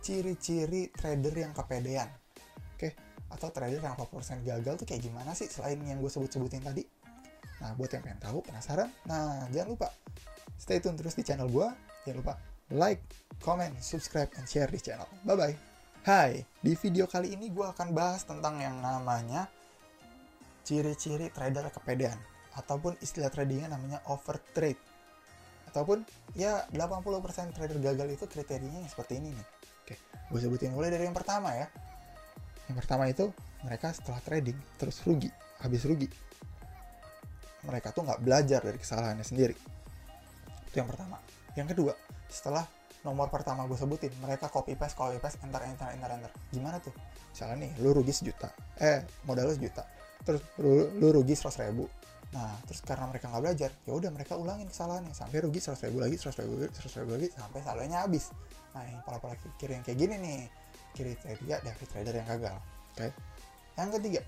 ciri-ciri 0.00 0.88
trader 0.94 1.34
yang 1.36 1.52
kepedean. 1.52 2.08
Atau 3.28 3.52
trader 3.52 3.80
yang 3.80 3.94
80% 3.96 4.44
gagal 4.44 4.74
tuh 4.80 4.86
kayak 4.88 5.02
gimana 5.04 5.36
sih 5.36 5.48
selain 5.48 5.78
yang 5.84 6.00
gue 6.00 6.08
sebut-sebutin 6.08 6.64
tadi? 6.64 6.82
Nah 7.60 7.74
buat 7.74 7.90
yang 7.90 8.02
pengen 8.04 8.20
tahu 8.22 8.40
penasaran? 8.40 8.88
Nah 9.04 9.46
jangan 9.52 9.68
lupa 9.74 9.88
stay 10.58 10.82
tune 10.82 10.98
terus 10.98 11.14
di 11.14 11.22
channel 11.22 11.46
gue 11.46 11.68
jangan 12.06 12.18
lupa 12.18 12.34
like 12.72 13.02
comment 13.40 13.72
subscribe 13.78 14.30
and 14.40 14.46
share 14.48 14.70
di 14.70 14.80
channel. 14.80 15.06
Bye 15.22 15.36
bye 15.36 15.54
Hai, 16.08 16.40
di 16.64 16.72
video 16.78 17.04
kali 17.04 17.36
ini 17.36 17.52
gue 17.52 17.66
akan 17.68 17.92
bahas 17.92 18.24
tentang 18.24 18.62
yang 18.62 18.80
namanya 18.80 19.50
ciri-ciri 20.64 21.28
trader 21.28 21.68
kepedean 21.68 22.16
ataupun 22.56 22.96
istilah 23.04 23.28
tradingnya 23.28 23.68
namanya 23.68 24.00
over 24.08 24.40
trade 24.56 24.80
ataupun 25.68 26.00
ya 26.32 26.64
80% 26.72 27.52
trader 27.52 27.76
gagal 27.82 28.08
itu 28.08 28.24
kriterianya 28.24 28.88
seperti 28.88 29.20
ini 29.20 29.36
nih. 29.36 29.46
Oke 29.84 29.96
gue 30.32 30.40
sebutin 30.40 30.72
mulai 30.72 30.88
dari 30.88 31.04
yang 31.04 31.16
pertama 31.16 31.52
ya 31.52 31.68
yang 32.68 32.76
pertama 32.76 33.08
itu 33.08 33.32
mereka 33.64 33.90
setelah 33.90 34.20
trading 34.20 34.56
terus 34.76 35.00
rugi, 35.02 35.32
habis 35.64 35.82
rugi. 35.88 36.08
Mereka 37.64 37.90
tuh 37.90 38.06
nggak 38.06 38.20
belajar 38.22 38.60
dari 38.62 38.78
kesalahannya 38.78 39.24
sendiri. 39.26 39.56
Itu 40.68 40.76
yang 40.78 40.88
pertama. 40.88 41.18
Yang 41.56 41.74
kedua, 41.74 41.92
setelah 42.30 42.64
nomor 43.02 43.32
pertama 43.32 43.64
gue 43.64 43.74
sebutin, 43.74 44.12
mereka 44.20 44.52
copy 44.52 44.76
paste, 44.76 44.94
copy 44.94 45.18
paste, 45.18 45.40
enter, 45.42 45.64
enter, 45.64 45.90
enter, 45.90 46.10
enter. 46.12 46.32
Gimana 46.52 46.78
tuh? 46.78 46.92
Misalnya 47.32 47.66
nih, 47.66 47.72
lu 47.82 47.90
rugi 47.96 48.12
sejuta, 48.14 48.52
eh 48.78 49.02
modal 49.24 49.50
lu 49.50 49.54
sejuta, 49.56 49.82
terus 50.22 50.42
lu, 50.60 50.92
lu 50.98 51.08
rugi 51.14 51.34
seratus 51.34 51.58
ribu. 51.64 51.88
Nah, 52.28 52.52
terus 52.68 52.84
karena 52.84 53.08
mereka 53.08 53.32
nggak 53.32 53.42
belajar, 53.42 53.70
ya 53.88 53.92
udah 53.96 54.10
mereka 54.12 54.36
ulangin 54.36 54.68
kesalahannya 54.68 55.16
sampai 55.16 55.40
rugi 55.40 55.60
seratus 55.64 55.88
ribu 55.88 55.98
lagi, 56.04 56.16
seratus 56.20 56.38
ribu 56.44 56.54
lagi, 56.60 56.72
seratus 56.76 56.96
ribu 57.00 57.10
lagi, 57.16 57.28
sampai 57.32 57.60
saldonya 57.64 57.98
habis. 58.04 58.24
Nah, 58.76 58.84
yang 58.84 59.00
pola-pola 59.06 59.34
pikir 59.38 59.68
yang 59.72 59.82
kayak 59.86 59.98
gini 59.98 60.14
nih, 60.20 60.40
kriteria 60.94 61.56
dari 61.60 61.84
trader 61.88 62.14
yang 62.14 62.28
gagal. 62.28 62.56
Oke. 62.94 63.08
Okay? 63.08 63.10
Yang 63.78 63.90
ketiga, 63.98 64.20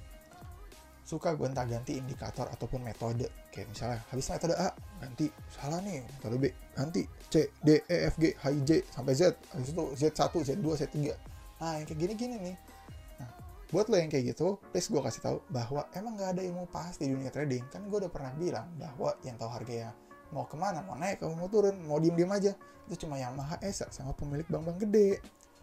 suka 1.10 1.34
gonta-ganti 1.34 1.98
indikator 1.98 2.46
ataupun 2.54 2.86
metode. 2.86 3.26
Kayak 3.50 3.66
misalnya 3.74 3.98
habis 4.14 4.30
metode 4.30 4.54
A, 4.54 4.70
ganti 5.02 5.26
salah 5.50 5.82
nih, 5.82 6.06
metode 6.06 6.36
B, 6.38 6.44
ganti 6.78 7.02
C, 7.26 7.50
D, 7.66 7.82
E, 7.82 7.96
F, 8.06 8.14
G, 8.22 8.30
H, 8.38 8.46
I, 8.46 8.60
J 8.62 8.70
sampai 8.94 9.18
Z. 9.18 9.34
Habis 9.50 9.74
itu 9.74 9.84
Z1, 9.98 10.32
Z2, 10.54 10.66
Z3. 10.78 10.96
Nah, 11.58 11.72
yang 11.82 11.86
kayak 11.90 11.98
gini-gini 11.98 12.36
nih. 12.38 12.56
Nah, 13.18 13.30
buat 13.74 13.90
lo 13.90 13.98
yang 13.98 14.06
kayak 14.06 14.38
gitu, 14.38 14.62
please 14.70 14.86
gue 14.86 15.02
kasih 15.02 15.22
tahu 15.26 15.38
bahwa 15.50 15.82
emang 15.98 16.14
gak 16.14 16.38
ada 16.38 16.42
ilmu 16.46 16.70
pasti 16.70 17.10
di 17.10 17.18
dunia 17.18 17.34
trading. 17.34 17.66
Kan 17.74 17.90
gue 17.90 17.98
udah 18.06 18.12
pernah 18.12 18.30
bilang 18.38 18.70
bahwa 18.78 19.18
yang 19.26 19.34
tahu 19.34 19.50
harganya 19.50 19.90
mau 20.30 20.46
ke 20.46 20.54
mana, 20.54 20.78
mau 20.86 20.94
naik, 20.94 21.26
mau 21.26 21.50
turun, 21.50 21.74
mau 21.90 21.98
diem-diem 21.98 22.30
aja. 22.30 22.52
Itu 22.86 23.06
cuma 23.06 23.18
yang 23.18 23.34
maha 23.34 23.58
esa 23.66 23.90
sama 23.90 24.14
pemilik 24.14 24.46
bank-bank 24.46 24.78
gede 24.86 25.18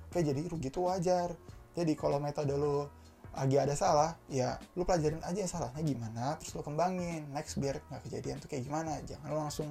oke 0.08 0.20
jadi 0.20 0.40
rugi 0.48 0.70
itu 0.72 0.82
wajar. 0.84 1.36
Jadi 1.78 1.94
kalau 1.94 2.18
metode 2.18 2.58
lo 2.58 2.90
lagi 3.38 3.54
ada 3.62 3.78
salah 3.78 4.18
ya 4.34 4.58
lu 4.74 4.82
pelajarin 4.82 5.22
aja 5.22 5.46
yang 5.46 5.52
salahnya 5.52 5.84
gimana 5.86 6.36
terus 6.42 6.58
lo 6.58 6.66
kembangin. 6.66 7.30
Next 7.32 7.62
biar 7.62 7.84
nggak 7.92 8.02
kejadian 8.10 8.42
tuh 8.42 8.50
kayak 8.50 8.66
gimana. 8.66 8.98
Jangan 9.06 9.28
lo 9.30 9.38
langsung 9.44 9.70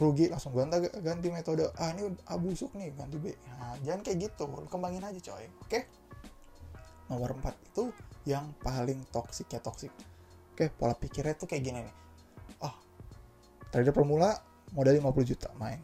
rugi 0.00 0.32
langsung 0.32 0.56
ganti 0.56 0.88
ganti 1.04 1.28
metode. 1.30 1.70
Ah 1.78 1.94
ini 1.94 2.10
A 2.26 2.34
busuk 2.40 2.74
nih 2.74 2.90
ganti 2.96 3.20
B. 3.20 3.30
Nah, 3.60 3.76
jangan 3.84 4.00
kayak 4.02 4.32
gitu. 4.32 4.48
Lu 4.48 4.66
kembangin 4.66 5.04
aja 5.04 5.20
coy. 5.20 5.46
Oke? 5.62 5.86
Nomor 7.06 7.38
4 7.38 7.54
itu 7.70 7.92
yang 8.28 8.52
paling 8.60 9.00
toksik 9.08 9.48
ya 9.48 9.60
toksik 9.64 9.92
oke 10.60 10.76
pola 10.76 10.92
pikirnya 10.92 11.32
tuh 11.40 11.48
kayak 11.48 11.62
gini 11.64 11.80
nih. 11.80 11.96
Oh 12.60 12.74
trader 13.72 13.96
pemula 13.96 14.36
modal 14.76 14.92
50 14.92 15.24
juta 15.24 15.48
main 15.56 15.80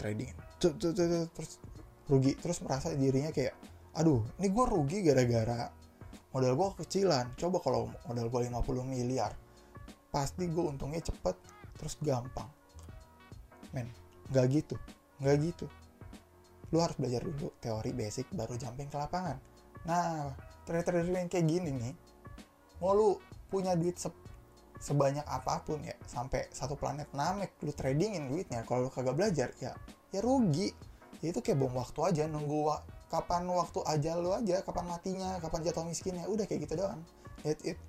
trading. 0.00 0.32
Terus 0.56 1.60
rugi. 2.08 2.36
Terus 2.38 2.60
merasa 2.64 2.92
dirinya 2.92 3.30
kayak 3.32 3.54
aduh 3.94 4.20
ini 4.42 4.50
gue 4.50 4.64
rugi 4.66 4.98
gara-gara 5.06 5.70
modal 6.34 6.58
gue 6.58 6.68
kecilan 6.82 7.30
coba 7.38 7.62
kalau 7.62 7.86
modal 8.10 8.26
gue 8.26 8.50
50 8.50 8.82
miliar 8.90 9.30
pasti 10.10 10.50
gue 10.50 10.64
untungnya 10.66 10.98
cepet 10.98 11.36
terus 11.78 11.94
gampang. 12.02 12.50
Men 13.70 13.86
nggak 14.34 14.46
gitu 14.50 14.76
nggak 15.22 15.36
gitu. 15.46 15.66
Lu 16.74 16.82
harus 16.82 16.98
belajar 16.98 17.22
dulu 17.22 17.54
teori 17.62 17.94
basic 17.94 18.26
baru 18.34 18.58
jumping 18.58 18.90
ke 18.90 18.98
lapangan. 18.98 19.38
Nah 19.86 20.34
trader-trader 20.66 21.14
yang 21.14 21.30
kayak 21.30 21.46
gini 21.46 21.70
nih 21.70 21.94
mau 22.82 22.96
lu 22.96 23.16
punya 23.46 23.78
duit 23.78 23.94
se 23.94 24.10
sebanyak 24.82 25.24
apa 25.24 25.62
pun 25.62 25.80
ya 25.80 25.94
sampai 26.04 26.50
satu 26.50 26.74
planet 26.74 27.08
namek 27.14 27.54
lu 27.62 27.70
tradingin 27.70 28.26
duitnya. 28.26 28.66
Kalau 28.66 28.86
lu 28.86 28.90
kagak 28.90 29.14
belajar 29.14 29.54
ya 29.62 29.70
ya 30.10 30.20
rugi 30.22 30.74
ya 31.24 31.32
itu 31.32 31.40
kayak 31.40 31.56
bom 31.56 31.72
waktu 31.72 32.00
aja 32.04 32.28
nunggu 32.28 32.68
wa 32.68 32.76
kapan 33.08 33.48
waktu 33.48 33.80
aja 33.88 34.20
lu 34.20 34.36
aja 34.36 34.60
kapan 34.60 34.84
matinya 34.84 35.40
kapan 35.40 35.64
jatuh 35.64 35.88
miskinnya 35.88 36.28
udah 36.28 36.44
kayak 36.44 36.68
gitu 36.68 36.84
doang. 36.84 37.00
That's 37.40 37.64
it. 37.64 37.80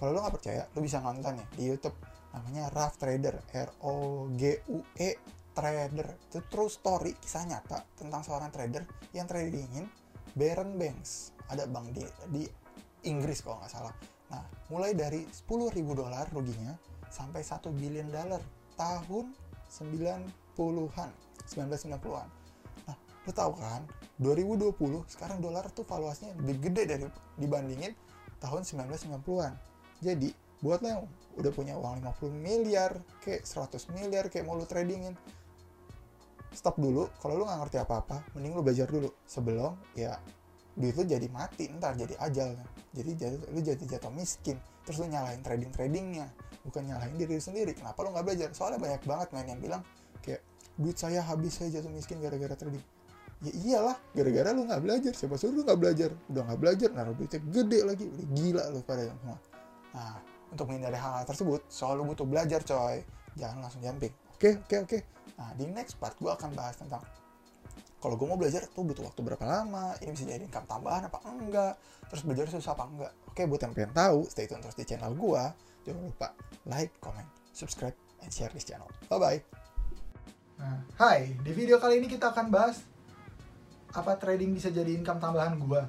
Kalau 0.00 0.16
lu 0.16 0.24
nggak 0.24 0.40
percaya 0.40 0.64
lu 0.72 0.80
bisa 0.80 1.04
nonton 1.04 1.36
ya 1.36 1.46
di 1.52 1.68
YouTube. 1.68 1.92
Namanya 2.32 2.72
Rough 2.72 2.96
Trader 2.96 3.36
R 3.52 3.70
O 3.84 4.24
G 4.32 4.64
U 4.72 4.80
E 4.96 5.20
Trader. 5.52 6.08
Itu 6.32 6.40
true 6.48 6.72
story 6.72 7.12
kisah 7.20 7.44
nyata 7.44 7.84
tentang 7.92 8.24
seorang 8.24 8.48
trader 8.48 8.88
yang 9.12 9.28
tradingin 9.28 9.84
Baron 10.32 10.80
Banks. 10.80 11.36
Ada 11.52 11.68
bank 11.68 11.92
di 11.92 12.04
di 12.32 12.42
Inggris 13.04 13.44
kalau 13.44 13.60
nggak 13.60 13.72
salah. 13.72 13.92
Nah 14.32 14.44
mulai 14.72 14.96
dari 14.96 15.28
10.000 15.28 15.76
dolar 15.92 16.24
ruginya 16.32 16.72
sampai 17.12 17.44
1 17.44 17.68
billion 17.76 18.08
dolar 18.08 18.40
tahun 18.76 19.32
90-an 19.68 21.10
1990-an 21.48 22.37
lu 23.28 23.32
tahu 23.36 23.52
kan 23.60 23.84
2020 24.16 24.72
sekarang 25.04 25.38
dolar 25.44 25.68
tuh 25.68 25.84
valuasinya 25.84 26.32
lebih 26.40 26.72
gede 26.72 26.82
dari 26.88 27.04
dibandingin 27.36 27.92
tahun 28.40 28.64
1990-an 28.64 29.52
jadi 30.00 30.32
buat 30.58 30.82
lo 30.82 30.88
yang 30.90 31.02
udah 31.38 31.52
punya 31.54 31.74
uang 31.78 32.02
50 32.02 32.34
miliar 32.34 32.98
kayak 33.22 33.46
100 33.46 33.94
miliar 33.94 34.26
kayak 34.26 34.42
mau 34.42 34.58
lu 34.58 34.66
tradingin 34.66 35.14
stop 36.50 36.80
dulu. 36.80 37.06
Kalau 37.22 37.38
lu 37.38 37.46
nggak 37.46 37.60
ngerti 37.66 37.78
apa-apa 37.78 38.26
mending 38.34 38.58
lu 38.58 38.62
belajar 38.66 38.90
dulu. 38.90 39.10
Sebelum 39.22 39.78
ya 39.94 40.18
duit 40.74 40.94
lu 40.98 41.06
jadi 41.06 41.26
mati 41.30 41.70
ntar 41.74 41.98
jadi 41.98 42.14
ajal 42.22 42.54
jadi 42.94 43.10
jadi 43.18 43.36
lu 43.50 43.58
jadi 43.58 43.82
jatuh 43.98 44.14
miskin 44.14 44.54
terus 44.86 45.02
lu 45.02 45.10
nyalahin 45.10 45.42
trading 45.42 45.74
tradingnya 45.74 46.30
bukan 46.66 46.90
nyalahin 46.90 47.14
diri 47.14 47.38
sendiri. 47.38 47.70
Kenapa 47.74 48.02
lu 48.02 48.10
nggak 48.10 48.26
belajar? 48.26 48.48
Soalnya 48.50 48.82
banyak 48.82 49.02
banget 49.06 49.28
main 49.30 49.46
yang 49.46 49.62
bilang 49.62 49.82
kayak 50.26 50.42
duit 50.74 50.98
saya 50.98 51.22
habis 51.22 51.54
saya 51.54 51.70
jatuh 51.70 51.90
miskin 51.90 52.18
gara-gara 52.18 52.58
trading 52.58 52.82
ya 53.38 53.52
iyalah 53.54 53.96
gara-gara 54.10 54.50
lu 54.50 54.66
nggak 54.66 54.82
belajar 54.82 55.12
siapa 55.14 55.38
suruh 55.38 55.60
lu 55.60 55.62
nggak 55.62 55.78
belajar? 55.78 56.10
Udah 56.30 56.42
nggak 56.42 56.60
belajar 56.60 56.88
naruh 56.90 57.14
duitnya 57.14 57.40
gede 57.50 57.80
lagi. 57.86 58.04
Udah 58.10 58.26
gila 58.34 58.62
lu 58.74 58.80
pada 58.82 59.02
yang 59.06 59.18
semua. 59.22 59.38
Nah 59.94 60.14
untuk 60.48 60.64
menghindari 60.66 60.98
hal, 60.98 61.12
hal 61.22 61.26
tersebut 61.28 61.60
selalu 61.70 62.14
butuh 62.14 62.26
belajar 62.26 62.60
coy. 62.64 63.04
Jangan 63.38 63.58
langsung 63.62 63.80
jumping. 63.84 64.14
Oke 64.34 64.38
okay, 64.38 64.52
oke 64.58 64.66
okay, 64.66 64.78
oke. 64.78 64.90
Okay. 64.90 65.02
nah 65.38 65.54
di 65.54 65.70
next 65.70 66.02
part 66.02 66.18
gue 66.18 66.32
akan 66.32 66.50
bahas 66.56 66.74
tentang 66.74 66.98
kalau 67.98 68.14
gue 68.14 68.26
mau 68.26 68.38
belajar 68.38 68.62
tuh 68.70 68.86
butuh 68.86 69.06
waktu 69.06 69.20
berapa 69.22 69.44
lama? 69.46 69.94
Ini 70.02 70.10
bisa 70.14 70.26
jadi 70.26 70.42
income 70.42 70.66
tambahan 70.66 71.06
apa 71.10 71.18
enggak? 71.26 71.74
Terus 72.10 72.22
belajar 72.26 72.46
susah 72.50 72.74
apa 72.74 72.84
enggak? 72.90 73.12
Oke 73.30 73.46
buat 73.46 73.62
yang 73.62 73.74
pengen 73.74 73.92
tahu 73.94 74.26
stay 74.26 74.50
tune 74.50 74.62
terus 74.62 74.74
di 74.74 74.82
channel 74.82 75.14
gue 75.14 75.42
jangan 75.86 76.02
lupa 76.04 76.28
like 76.66 76.90
comment 76.98 77.26
subscribe 77.54 77.94
and 78.22 78.34
share 78.34 78.50
this 78.50 78.66
channel. 78.66 78.90
Bye 79.06 79.18
bye 79.18 79.38
nah, 80.58 80.78
hai 80.98 81.38
di 81.38 81.54
video 81.54 81.78
kali 81.78 82.02
ini 82.02 82.10
kita 82.10 82.34
akan 82.34 82.50
bahas 82.50 82.82
apa 83.96 84.20
trading 84.20 84.52
bisa 84.52 84.68
jadi 84.68 84.92
income 84.92 85.20
tambahan 85.20 85.56
gue 85.56 85.82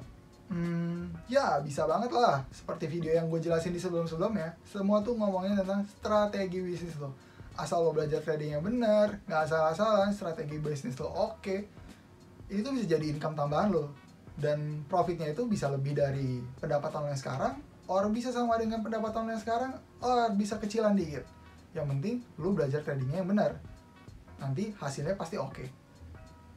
Hmm, 0.50 1.14
ya 1.30 1.62
bisa 1.62 1.86
banget 1.86 2.10
lah. 2.10 2.42
Seperti 2.50 2.90
video 2.90 3.14
yang 3.14 3.30
gue 3.30 3.38
jelasin 3.38 3.70
di 3.70 3.78
sebelum-sebelumnya, 3.78 4.58
semua 4.66 4.98
tuh 4.98 5.14
ngomongin 5.14 5.54
tentang 5.54 5.86
strategi 5.86 6.58
bisnis 6.58 6.98
lo. 6.98 7.14
Asal 7.54 7.86
lo 7.86 7.94
belajar 7.94 8.18
trading 8.18 8.58
yang 8.58 8.64
benar, 8.66 9.22
nggak 9.30 9.46
asal-asalan, 9.46 10.10
strategi 10.10 10.58
bisnis 10.58 10.98
lo 10.98 11.06
oke, 11.06 11.38
okay, 11.38 11.58
itu 12.50 12.66
bisa 12.66 12.86
jadi 12.98 13.14
income 13.14 13.38
tambahan 13.38 13.70
lo. 13.70 13.94
Dan 14.34 14.82
profitnya 14.90 15.30
itu 15.30 15.46
bisa 15.46 15.70
lebih 15.70 15.94
dari 15.94 16.42
pendapatan 16.58 17.06
lo 17.06 17.08
yang 17.14 17.20
sekarang, 17.22 17.54
or 17.86 18.10
bisa 18.10 18.34
sama 18.34 18.58
dengan 18.58 18.82
pendapatan 18.82 19.30
lo 19.30 19.38
yang 19.38 19.42
sekarang, 19.46 19.78
or 20.02 20.34
bisa 20.34 20.58
kecilan 20.58 20.98
dikit. 20.98 21.22
Yang 21.78 21.86
penting 21.94 22.14
lo 22.42 22.50
belajar 22.50 22.82
tradingnya 22.82 23.22
yang 23.22 23.30
benar. 23.30 23.54
Nanti 24.42 24.74
hasilnya 24.82 25.14
pasti 25.14 25.38
oke. 25.38 25.54
Okay. 25.54 25.68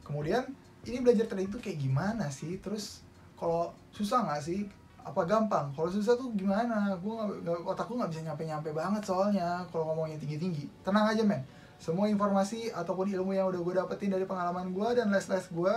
Kemudian 0.02 0.63
ini 0.86 0.98
belajar 1.00 1.26
trading 1.28 1.50
itu 1.50 1.58
kayak 1.60 1.78
gimana 1.80 2.26
sih? 2.28 2.60
Terus 2.60 3.04
kalau 3.36 3.72
susah 3.90 4.24
nggak 4.24 4.42
sih? 4.44 4.66
Apa 5.04 5.28
gampang? 5.28 5.72
Kalau 5.76 5.90
susah 5.92 6.16
tuh 6.16 6.32
gimana? 6.32 6.96
Gue 7.00 7.16
nggak 7.44 7.64
otak 7.64 7.86
gue 7.90 7.96
nggak 8.00 8.10
bisa 8.12 8.22
nyampe 8.24 8.42
nyampe 8.48 8.70
banget 8.72 9.02
soalnya 9.04 9.64
kalau 9.68 9.92
ngomongnya 9.92 10.16
tinggi 10.16 10.38
tinggi 10.40 10.64
tenang 10.80 11.10
aja 11.12 11.22
men. 11.24 11.44
Semua 11.76 12.08
informasi 12.08 12.72
ataupun 12.72 13.10
ilmu 13.12 13.36
yang 13.36 13.50
udah 13.52 13.60
gue 13.60 13.74
dapetin 13.76 14.14
dari 14.14 14.24
pengalaman 14.24 14.72
gue 14.72 14.88
dan 14.96 15.12
les 15.12 15.26
les 15.28 15.46
gue 15.50 15.74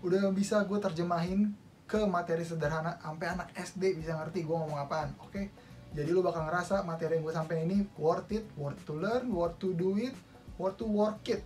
udah 0.00 0.24
bisa 0.30 0.62
gue 0.64 0.78
terjemahin 0.78 1.50
ke 1.90 2.06
materi 2.06 2.46
sederhana 2.46 2.94
sampai 3.02 3.26
anak 3.34 3.48
SD 3.58 3.98
bisa 3.98 4.14
ngerti 4.14 4.46
gue 4.46 4.54
ngomong 4.54 4.78
apaan 4.78 5.10
oke? 5.18 5.34
Okay? 5.34 5.50
jadi 5.90 6.10
lu 6.14 6.22
bakal 6.22 6.46
ngerasa 6.46 6.86
materi 6.86 7.18
yang 7.18 7.26
gue 7.26 7.34
sampein 7.34 7.66
ini 7.66 7.82
worth 7.98 8.30
it 8.30 8.46
worth 8.54 8.78
to 8.86 8.94
learn 8.94 9.26
worth 9.34 9.58
to 9.58 9.74
do 9.74 9.98
it 9.98 10.14
worth 10.54 10.78
to 10.78 10.86
work 10.86 11.18
it 11.26 11.42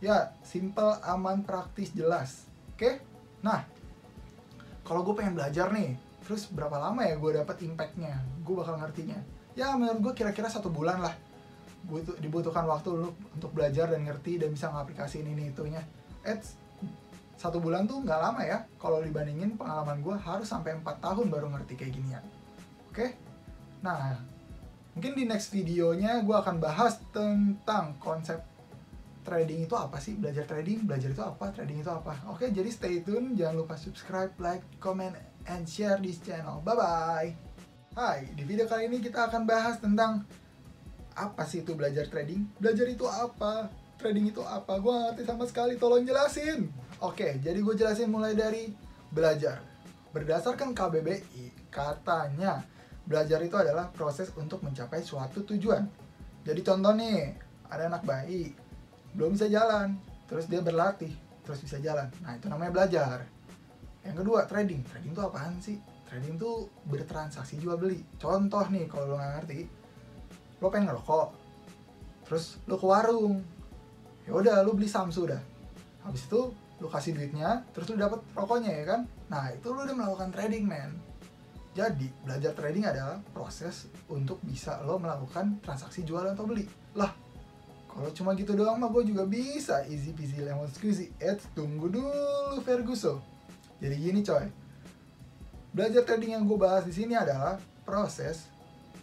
ya 0.00 0.32
simple 0.42 0.96
aman 1.04 1.44
praktis 1.44 1.92
jelas. 1.92 2.48
Oke? 2.74 2.80
Okay? 2.80 2.94
nah 3.40 3.64
kalau 4.84 5.00
gue 5.06 5.16
pengen 5.16 5.32
belajar 5.32 5.72
nih 5.72 5.96
terus 6.20 6.44
berapa 6.52 6.76
lama 6.76 7.00
ya 7.04 7.16
gue 7.16 7.30
dapat 7.40 7.56
impactnya? 7.64 8.20
Gue 8.44 8.60
bakal 8.60 8.76
ngertinya. 8.80 9.16
Ya 9.56 9.72
menurut 9.76 10.00
gue 10.10 10.12
kira-kira 10.24 10.48
satu 10.50 10.68
bulan 10.72 11.00
lah. 11.00 11.14
Butuh 11.86 12.20
dibutuhkan 12.20 12.68
waktu 12.68 12.92
lu 12.92 13.12
untuk 13.32 13.56
belajar 13.56 13.88
dan 13.88 14.04
ngerti 14.04 14.36
dan 14.36 14.52
bisa 14.52 14.68
ngaplikasiin 14.68 15.24
ini 15.24 15.48
itunya. 15.52 15.80
It's, 16.20 16.60
satu 17.40 17.56
bulan 17.56 17.88
tuh 17.88 18.04
nggak 18.04 18.20
lama 18.20 18.42
ya. 18.44 18.68
Kalau 18.76 19.00
dibandingin 19.00 19.56
pengalaman 19.56 20.04
gue 20.04 20.12
harus 20.12 20.44
sampai 20.44 20.76
empat 20.76 21.00
tahun 21.00 21.32
baru 21.32 21.48
ngerti 21.56 21.74
kayak 21.80 21.94
ginian 21.96 22.24
oke? 22.90 22.98
Okay? 22.98 23.10
nah 23.80 24.18
mungkin 24.92 25.14
di 25.14 25.24
next 25.24 25.54
videonya 25.54 26.20
gue 26.26 26.36
akan 26.36 26.58
bahas 26.58 26.98
tentang 27.14 27.96
konsep 28.02 28.42
trading 29.30 29.70
itu 29.70 29.78
apa 29.78 30.02
sih? 30.02 30.18
Belajar 30.18 30.42
trading, 30.42 30.90
belajar 30.90 31.14
itu 31.14 31.22
apa? 31.22 31.54
Trading 31.54 31.86
itu 31.86 31.90
apa? 31.94 32.18
Oke, 32.26 32.50
jadi 32.50 32.66
stay 32.66 33.06
tune. 33.06 33.38
Jangan 33.38 33.62
lupa 33.62 33.78
subscribe, 33.78 34.34
like, 34.42 34.66
comment, 34.82 35.14
and 35.46 35.62
share 35.70 36.02
this 36.02 36.18
channel. 36.18 36.58
Bye-bye. 36.66 37.30
Hai, 37.94 38.26
di 38.34 38.42
video 38.42 38.66
kali 38.66 38.90
ini 38.90 38.98
kita 38.98 39.30
akan 39.30 39.46
bahas 39.46 39.78
tentang 39.78 40.26
apa 41.14 41.46
sih 41.46 41.62
itu 41.62 41.78
belajar 41.78 42.10
trading? 42.10 42.42
Belajar 42.58 42.90
itu 42.90 43.06
apa? 43.06 43.70
Trading 44.02 44.34
itu 44.34 44.42
apa? 44.42 44.82
Gue 44.82 44.90
ngerti 44.98 45.22
sama 45.22 45.46
sekali, 45.46 45.78
tolong 45.78 46.02
jelasin. 46.02 46.66
Oke, 46.98 47.38
jadi 47.38 47.62
gue 47.62 47.74
jelasin 47.78 48.10
mulai 48.10 48.34
dari 48.34 48.74
belajar. 49.14 49.62
Berdasarkan 50.10 50.74
KBBI, 50.74 51.70
katanya 51.70 52.66
belajar 53.06 53.38
itu 53.46 53.54
adalah 53.54 53.94
proses 53.94 54.34
untuk 54.34 54.58
mencapai 54.66 55.06
suatu 55.06 55.46
tujuan. 55.46 55.86
Jadi 56.42 56.60
contoh 56.66 56.90
nih, 56.98 57.30
ada 57.70 57.86
anak 57.86 58.02
bayi, 58.02 58.50
belum 59.14 59.34
bisa 59.34 59.46
jalan. 59.50 59.96
Terus 60.30 60.46
dia 60.46 60.62
berlatih 60.62 61.10
terus 61.42 61.60
bisa 61.64 61.82
jalan. 61.82 62.06
Nah 62.22 62.38
itu 62.38 62.46
namanya 62.46 62.70
belajar. 62.70 63.26
Yang 64.06 64.16
kedua 64.22 64.46
trading. 64.46 64.80
Trading 64.86 65.12
itu 65.12 65.22
apaan 65.22 65.54
sih? 65.58 65.76
Trading 66.06 66.38
tuh 66.38 66.70
bertransaksi 66.86 67.58
jual 67.58 67.78
beli. 67.78 68.02
Contoh 68.18 68.64
nih 68.70 68.86
kalau 68.86 69.14
lo 69.14 69.16
nggak 69.18 69.32
ngerti 69.42 69.60
lo 70.60 70.68
pengen 70.68 70.92
ngerokok 70.92 71.28
terus 72.28 72.60
lo 72.68 72.76
ke 72.78 72.86
warung. 72.86 73.42
Ya 74.28 74.32
udah 74.36 74.62
lo 74.62 74.76
beli 74.76 74.86
samsu 74.86 75.26
dah 75.26 75.42
habis 76.00 76.24
itu 76.24 76.48
lo 76.80 76.88
kasih 76.88 77.12
duitnya 77.12 77.60
terus 77.76 77.92
lo 77.92 77.96
dapet 78.00 78.20
rokoknya 78.36 78.70
ya 78.72 78.84
kan? 78.96 79.00
Nah 79.28 79.52
itu 79.52 79.68
lo 79.72 79.84
udah 79.84 79.96
melakukan 79.96 80.30
trading 80.32 80.64
man 80.68 81.10
jadi 81.70 82.06
belajar 82.26 82.52
trading 82.58 82.82
adalah 82.82 83.22
proses 83.30 83.86
untuk 84.10 84.42
bisa 84.42 84.82
lo 84.82 84.98
melakukan 84.98 85.62
transaksi 85.62 86.02
jual 86.02 86.26
atau 86.26 86.42
beli. 86.42 86.66
Lah 86.98 87.14
kalau 87.90 88.10
cuma 88.14 88.38
gitu 88.38 88.54
doang 88.54 88.78
mah 88.78 88.86
gue 88.94 89.10
juga 89.10 89.26
bisa 89.26 89.82
easy 89.90 90.14
peasy 90.14 90.38
lemon 90.40 90.70
squeezy. 90.70 91.10
Eh 91.18 91.34
tunggu 91.52 91.90
dulu 91.90 92.62
Ferguson. 92.62 93.18
Jadi 93.82 93.96
gini 93.98 94.20
coy. 94.22 94.46
Belajar 95.74 96.02
trading 96.06 96.38
yang 96.38 96.44
gue 96.46 96.58
bahas 96.58 96.86
di 96.86 96.94
sini 96.94 97.18
adalah 97.18 97.58
proses 97.82 98.46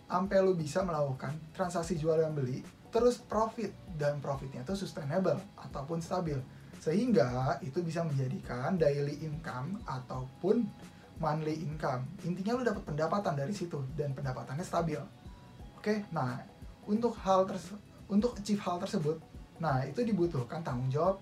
sampai 0.08 0.40
lu 0.40 0.56
bisa 0.56 0.82
melakukan 0.88 1.36
transaksi 1.52 2.00
jual 2.00 2.16
dan 2.16 2.32
beli 2.32 2.64
terus 2.88 3.20
profit 3.20 3.76
dan 4.00 4.24
profitnya 4.24 4.64
itu 4.64 4.74
sustainable 4.74 5.36
ataupun 5.60 6.00
stabil 6.00 6.40
sehingga 6.80 7.60
itu 7.60 7.84
bisa 7.84 8.08
menjadikan 8.08 8.80
daily 8.80 9.20
income 9.20 9.84
ataupun 9.84 10.64
monthly 11.20 11.60
income 11.60 12.08
intinya 12.24 12.56
lu 12.56 12.64
dapat 12.64 12.84
pendapatan 12.88 13.36
dari 13.36 13.52
situ 13.52 13.84
dan 14.00 14.16
pendapatannya 14.16 14.64
stabil 14.64 15.02
oke 15.76 15.94
nah 16.16 16.40
untuk 16.88 17.12
hal 17.20 17.44
untuk 18.08 18.36
achieve 18.40 18.62
hal 18.64 18.80
tersebut 18.82 19.20
nah 19.58 19.82
itu 19.84 20.04
dibutuhkan 20.04 20.62
tanggung 20.62 20.90
jawab 20.92 21.18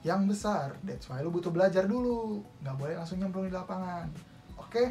yang 0.00 0.24
besar 0.24 0.76
that's 0.86 1.08
why 1.12 1.20
lu 1.20 1.28
butuh 1.28 1.52
belajar 1.52 1.84
dulu 1.84 2.40
nggak 2.64 2.76
boleh 2.76 2.94
langsung 2.96 3.20
nyemplung 3.20 3.46
di 3.46 3.52
lapangan 3.52 4.08
oke 4.56 4.84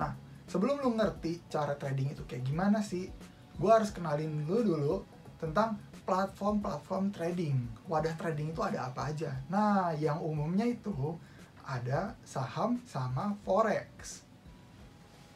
nah 0.00 0.16
sebelum 0.48 0.80
lu 0.80 0.96
ngerti 0.96 1.44
cara 1.52 1.76
trading 1.76 2.16
itu 2.16 2.22
kayak 2.24 2.46
gimana 2.46 2.80
sih 2.80 3.12
gua 3.60 3.82
harus 3.82 3.92
kenalin 3.92 4.48
lu 4.48 4.64
dulu 4.64 4.94
tentang 5.40 5.80
platform-platform 6.04 7.14
trading. 7.14 7.56
Wadah 7.86 8.18
trading 8.18 8.50
itu 8.50 8.60
ada 8.66 8.90
apa 8.90 9.14
aja? 9.14 9.30
Nah, 9.46 9.94
yang 9.94 10.18
umumnya 10.18 10.66
itu 10.66 11.14
ada 11.62 12.18
saham 12.26 12.82
sama 12.82 13.38
forex. 13.46 14.26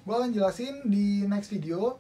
Gue 0.02 0.14
akan 0.18 0.34
jelasin 0.34 0.84
di 0.90 1.24
next 1.24 1.48
video 1.48 1.96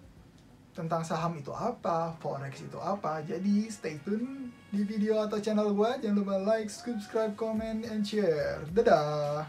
tentang 0.74 1.06
saham 1.06 1.38
itu 1.38 1.54
apa, 1.54 2.18
forex 2.18 2.66
itu 2.66 2.76
apa. 2.82 3.22
Jadi 3.22 3.70
stay 3.70 4.02
tune 4.02 4.50
di 4.74 4.82
video 4.82 5.22
atau 5.22 5.38
channel 5.38 5.70
gue. 5.70 5.90
Jangan 6.02 6.16
lupa 6.18 6.36
like, 6.42 6.68
subscribe, 6.68 7.38
comment, 7.38 7.86
and 7.86 8.02
share. 8.02 8.66
Dadah! 8.74 9.46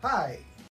Hai, 0.00 0.40